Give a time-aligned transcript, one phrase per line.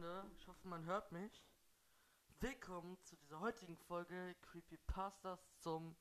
[0.00, 1.44] Freunde, ich hoffe, man hört mich.
[2.38, 5.94] Willkommen zu dieser heutigen Folge Creepypastas zum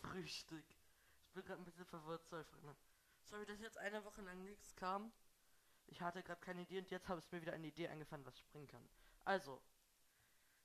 [0.00, 0.64] Frühstück.
[1.26, 2.74] Ich bin gerade ein bisschen verwirrt, sorry, Freunde.
[3.24, 5.12] Sorry, dass jetzt eine Woche lang nichts kam.
[5.86, 8.36] Ich hatte gerade keine Idee und jetzt habe es mir wieder eine Idee eingefallen, was
[8.36, 8.88] ich bringen kann.
[9.26, 9.60] Also,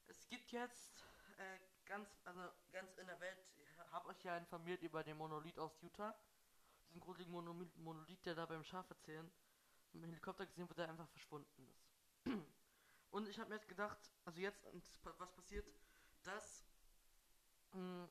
[0.08, 1.04] es gibt jetzt
[1.38, 2.40] äh, ganz, also
[2.72, 6.16] ganz in der Welt, ich habe euch ja informiert über den Monolith aus Utah.
[6.88, 7.34] Diesen gruseligen
[7.84, 9.30] Monolith, der da beim Schaferzählen
[9.92, 11.85] im Helikopter gesehen wird, der einfach verschwunden ist.
[13.16, 14.62] Und ich habe mir jetzt gedacht, also jetzt,
[15.04, 15.66] was passiert,
[16.24, 16.66] dass
[17.72, 18.10] mh,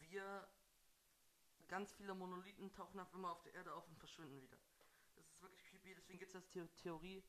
[0.00, 0.48] wir
[1.68, 4.58] ganz viele Monolithen tauchen auf immer auf der Erde auf und verschwinden wieder.
[5.14, 7.22] Das ist wirklich creepy, deswegen gibt es jetzt die Theorie,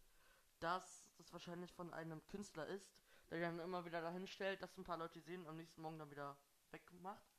[0.59, 2.91] dass das wahrscheinlich von einem Künstler ist,
[3.29, 5.99] der dann immer wieder dahin stellt, dass ein paar Leute sehen und am nächsten Morgen
[5.99, 6.35] dann wieder
[6.71, 7.37] wegmacht.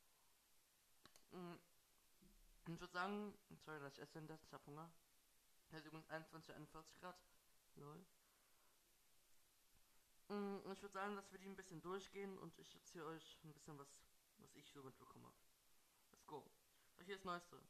[1.33, 1.59] Und
[2.69, 4.89] ich würde sagen, sorry, dass ich esse, ich habe Hunger.
[5.73, 7.21] Es ist übrigens 21, 41 Grad.
[7.75, 8.07] Lol.
[10.29, 13.53] Mm, ich würde sagen, dass wir die ein bisschen durchgehen und ich erzähle euch ein
[13.53, 13.89] bisschen was,
[14.39, 15.37] was ich so mitbekommen habe.
[16.11, 16.51] Let's go.
[16.97, 17.63] So, hier ist das Neueste.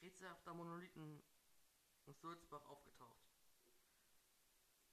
[0.00, 1.22] Rätselhafter Monolithen
[2.06, 3.20] aus Sulzbach aufgetaucht.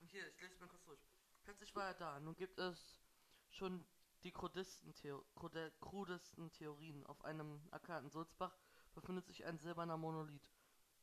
[0.02, 1.00] Hier, ich lese mal kurz durch.
[1.44, 2.20] Plötzlich war er da.
[2.20, 3.02] Nun gibt es
[3.50, 3.86] schon
[4.24, 7.06] die krudesten, Theo krude krudesten Theorien.
[7.06, 8.58] Auf einem Acker in Sulzbach
[8.94, 10.52] befindet sich ein silberner Monolith.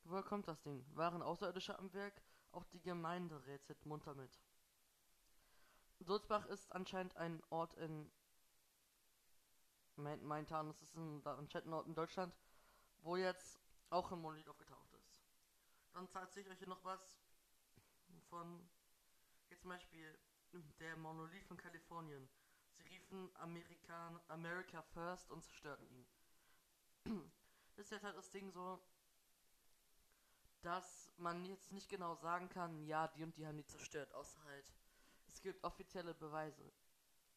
[0.05, 0.84] Woher kommt das Ding?
[0.95, 2.23] Waren Außerirdische am Werk?
[2.53, 4.39] Auch die Gemeinde rätselt munter mit.
[6.00, 8.11] Sulzbach ist anscheinend ein Ort in
[9.97, 12.34] Main Maintown, das ist ein, anscheinend ein Ort in Deutschland,
[12.98, 13.58] wo jetzt
[13.91, 15.22] auch ein Monolith aufgetaucht ist.
[15.92, 17.19] Dann zeige ich euch hier noch was
[18.28, 18.69] von,
[19.48, 20.19] jetzt zum Beispiel
[20.78, 22.28] der Monolith von Kalifornien.
[22.77, 26.06] Sie riefen Amerikan America First und zerstörten ihn.
[27.77, 28.80] Ist jetzt halt das Ding so,
[30.62, 34.42] dass man jetzt nicht genau sagen kann, ja, die und die haben die zerstört, außer
[34.44, 34.72] halt,
[35.37, 36.73] es gibt offizielle Beweise.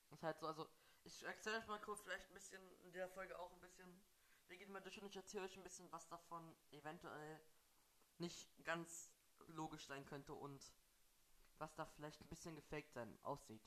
[0.09, 0.69] Das halt so, also,
[1.03, 4.01] ich erzähle euch mal kurz vielleicht ein bisschen in der Folge auch ein bisschen,
[4.47, 7.41] wir gehen mal durch und ich erzähle euch ein bisschen, was davon eventuell
[8.17, 9.11] nicht ganz
[9.47, 10.71] logisch sein könnte und
[11.57, 13.61] was da vielleicht ein bisschen gefaked sein aussieht.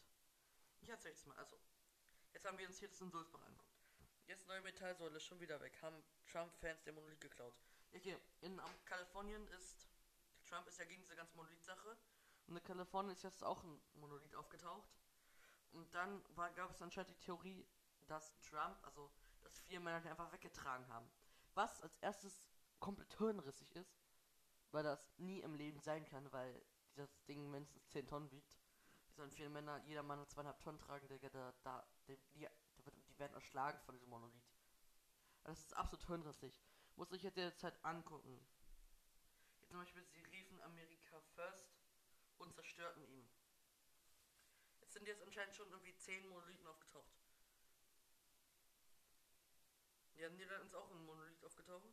[0.81, 1.59] Ich erzähle es mal, also,
[2.32, 3.69] jetzt haben wir uns hier das in Sulzbach angeguckt.
[4.28, 7.54] Jetzt neue Metallsäule schon wieder weg, haben Trump-Fans den Monolith geklaut.
[7.92, 9.88] Okay, in Kalifornien ist.
[10.47, 11.98] Trump ist ja gegen diese ganze Monolith-Sache.
[12.56, 14.88] In Kalifornien ist jetzt auch ein Monolith aufgetaucht.
[15.72, 16.22] Und dann
[16.54, 17.66] gab es anscheinend die Theorie,
[18.06, 19.10] dass Trump, also
[19.42, 21.08] dass vier Männer den einfach weggetragen haben.
[21.54, 22.48] Was als erstes
[22.78, 24.02] komplett hirnrissig ist,
[24.70, 26.62] weil das nie im Leben sein kann, weil
[26.94, 28.58] dieses Ding mindestens 10 Tonnen wiegt.
[29.08, 31.30] Die sollen vier Männer, jeder Mann zweieinhalb Tonnen tragen, der, der,
[31.64, 32.48] der, die, die,
[33.18, 34.50] werden erschlagen von diesem Monolith.
[35.44, 36.62] Das ist absolut hirnrissig
[36.96, 38.38] muss ich jetzt derzeit angucken.
[39.60, 41.81] Jetzt zum Beispiel, sie riefen Amerika First
[42.42, 43.28] und zerstörten ihn.
[44.80, 47.12] Jetzt sind jetzt anscheinend schon irgendwie 10 Monolithen aufgetaucht.
[50.14, 51.88] Ja, in Niederlanden ist auch ein Monolith aufgetaucht.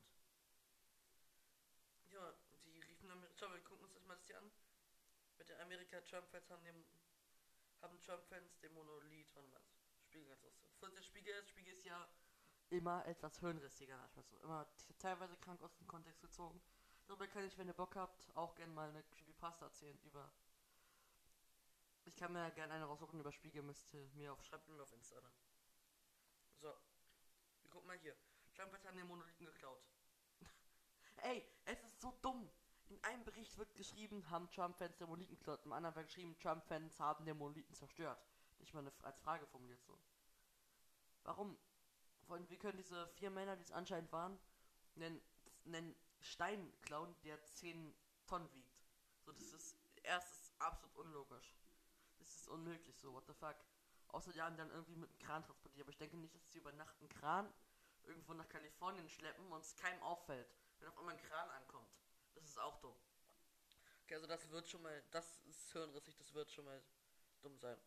[2.10, 2.34] Ja,
[2.66, 3.36] die riefen Amerika.
[3.40, 4.52] Schau, wir gucken uns das mal das hier an.
[5.38, 6.86] Mit den Amerika-Trump-Fans haben, dem,
[7.82, 9.34] haben Trump-Fans den Monolith.
[9.36, 9.62] Warte mal,
[10.04, 10.54] Spiegel ganz aus.
[10.96, 12.10] Der Spiegel ist, Spiegel ist ja
[12.70, 14.24] immer etwas hirnrissiger, so.
[14.44, 14.68] immer
[15.00, 16.62] teilweise krank aus dem Kontext gezogen.
[17.10, 20.32] Darüber kann ich, wenn ihr Bock habt, auch gerne mal eine Creepypasta erzählen über.
[22.06, 24.94] Ich kann mir gerne eine raussuchen über Spiegel, müsst ihr mir auf, schreibt mir auf
[24.94, 25.20] Insta.
[25.20, 25.34] Dann.
[26.62, 26.72] So.
[27.72, 28.16] Gucken mal hier.
[28.54, 29.82] Trump hat den Monolithen geklaut.
[31.24, 32.48] Ey, es ist so dumm.
[32.90, 35.66] In einem Bericht wird geschrieben, haben Trump-Fans den Monolithen geklaut.
[35.66, 38.24] Im anderen wird geschrieben, Trump-Fans haben den Monolithen zerstört.
[38.60, 39.98] Nicht mal eine, als Frage formuliert so.
[41.24, 41.58] Warum?
[42.28, 44.38] von, wir können diese vier Männer, die es anscheinend waren,
[44.96, 45.20] einen,
[45.66, 47.94] einen Stein klauen, der 10
[48.26, 48.78] Tonnen wiegt.
[49.22, 51.56] So, das ist erstes absolut unlogisch.
[52.18, 53.56] Das ist unmöglich, so, what the fuck.
[54.10, 55.84] Außer die haben dann irgendwie mit einem Kran transportiert.
[55.84, 57.54] Aber ich denke nicht, dass sie über Nacht einen Kran
[58.06, 60.48] irgendwo nach Kalifornien schleppen und es keinem auffällt,
[60.80, 61.90] wenn auf einmal ein Kran ankommt.
[62.34, 62.96] Das ist auch dumm.
[64.04, 66.82] Okay, also das wird schon mal, das ist hirnrissig, das wird schon mal
[67.42, 67.78] dumm sein.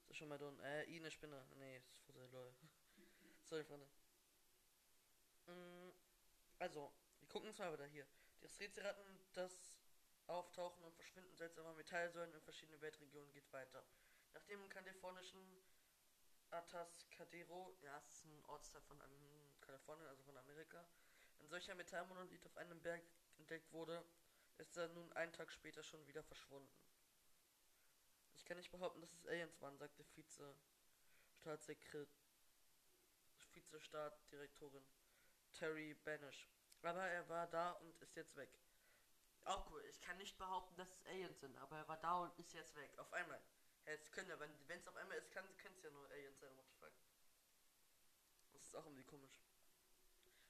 [0.00, 0.58] Das ist schon mal dumm.
[0.60, 1.44] Äh, I, eine Spinne.
[1.56, 2.54] Nee, das ist voll lol.
[3.44, 3.86] Sorry, Freunde.
[5.46, 5.90] Mm,
[6.58, 6.92] also,
[7.34, 8.06] wir gucken uns mal wieder hier.
[8.42, 9.76] Das Rätselratten, das
[10.28, 13.84] Auftauchen und Verschwinden seltsamer Metallsäulen in verschiedenen Weltregionen geht weiter.
[14.34, 15.40] Nach dem kalifornischen
[16.50, 19.02] Atascadero, ja, es ist ein Ortsteil von
[19.60, 20.86] Kalifornien, also von Amerika,
[21.40, 23.02] ein solcher Metallmonolith auf einem Berg
[23.38, 24.04] entdeckt wurde,
[24.58, 26.70] ist er nun einen Tag später schon wieder verschwunden.
[28.34, 32.06] Ich kann nicht behaupten, dass es Aliens waren, sagte Vize-Staatssekretär
[33.54, 34.86] Vizestaatsdirektorin
[35.52, 36.48] Terry Banish.
[36.84, 38.50] Aber er war da und ist jetzt weg.
[39.44, 39.82] Auch cool.
[39.88, 42.74] Ich kann nicht behaupten, dass es Aliens sind, aber er war da und ist jetzt
[42.76, 42.90] weg.
[42.98, 43.40] Auf einmal.
[43.86, 46.66] Jetzt können ja, wenn es auf einmal ist, kann es ja nur Aliens sein, what
[46.68, 46.92] the fuck.
[48.52, 49.40] Das ist auch irgendwie komisch.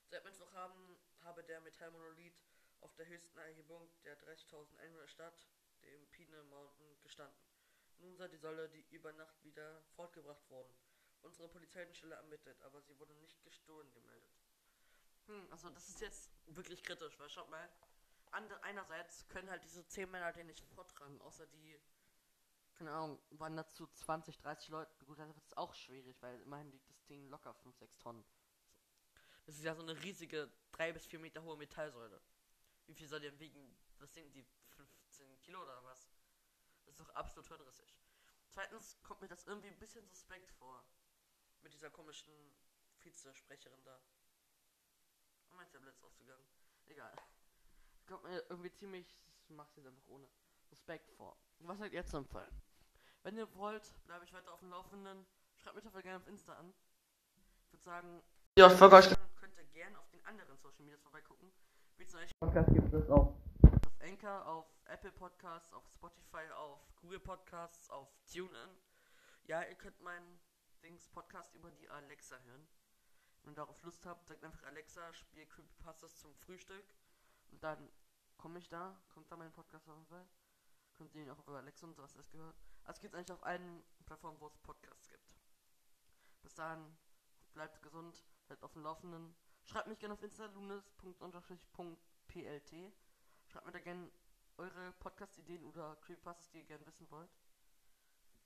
[0.09, 2.45] Seit Mittwoch haben, habe der Metallmonolith
[2.81, 5.47] auf der höchsten Erhebung der 30.000 Einwohnerstadt,
[5.83, 7.45] dem Pine Mountain, gestanden.
[7.99, 10.75] Nun sei die Säule die über Nacht wieder fortgebracht worden.
[11.23, 14.44] Unsere Polizei hat die Stelle ermittelt, aber sie wurde nicht gestohlen gemeldet.
[15.27, 17.69] Hm, also das ist jetzt wirklich kritisch, weil schaut mal,
[18.63, 21.81] einerseits können halt diese 10 Männer den nicht vortragen, außer die,
[22.75, 25.05] keine Ahnung, waren dazu 20, 30 Leute.
[25.05, 28.25] Gut, das ist auch schwierig, weil immerhin liegt das Ding locker 5, 6 Tonnen.
[29.47, 32.21] Das ist ja so eine riesige 3 bis 4 Meter hohe Metallsäule.
[32.87, 33.77] Wie viel soll die wiegen?
[33.99, 34.45] Was sind die?
[34.75, 36.09] 15 Kilo oder was?
[36.85, 37.97] Das ist doch absolut verdrissig.
[38.49, 40.85] Zweitens kommt mir das irgendwie ein bisschen suspekt vor.
[41.63, 42.35] Mit dieser komischen
[43.01, 44.01] Vizesprecherin da.
[45.55, 46.45] Oh, mein Tablet ist ausgegangen.
[46.87, 47.15] Egal.
[48.09, 50.29] Kommt mir irgendwie ziemlich, ich mach's jetzt einfach ohne
[50.71, 51.37] Respekt vor.
[51.61, 52.51] Was halt jetzt zum Fall?
[53.23, 55.25] Wenn ihr wollt, bleibe ich weiter auf dem Laufenden.
[55.57, 56.75] Schreibt mich dafür gerne auf Insta an.
[57.67, 58.23] Ich würde sagen,
[58.59, 59.17] ja, euch.
[59.37, 61.53] Könnt ihr gerne auf den anderen Social Medias vorbeigucken.
[61.99, 63.29] Wie zum Beispiel Podcast gibt es auf,
[63.63, 68.71] auf Anchor, auf Apple Podcasts, auf Spotify, auf Google Podcasts, auf TuneIn.
[69.45, 70.41] Ja, ihr könnt meinen
[70.83, 72.67] Dings Podcast über die Alexa hören.
[73.45, 76.85] Wenn ihr darauf Lust habt, sagt einfach Alexa, spiel Creepypastas zum Frühstück.
[77.51, 77.91] Und dann
[78.39, 80.27] komme ich da, kommt da mein Podcast auf jeden Fall.
[80.95, 82.57] Könnt ihr ihn auch über Alexa und sowas erst gehört.
[82.85, 85.37] Also gibt es eigentlich auf allen Plattformen, wo es Podcasts gibt.
[86.43, 86.97] Bis dahin,
[87.53, 89.35] bleibt gesund, bleibt auf dem Laufenden.
[89.65, 90.95] Schreibt mich gerne auf Insta, lunes.plt.
[93.47, 94.11] Schreibt mir da gerne
[94.57, 97.31] eure Podcast-Ideen oder Creepypastas, die ihr gerne wissen wollt.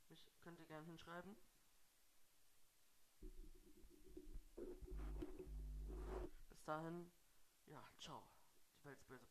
[0.08, 1.36] Mich könnt ihr gerne hinschreiben.
[6.48, 7.10] Bis dahin,
[7.66, 8.22] ja, ciao.
[8.80, 9.26] Die Welt ist böse.